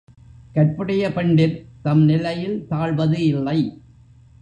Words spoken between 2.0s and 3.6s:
நிலையில் தாழ்வது இல்லை.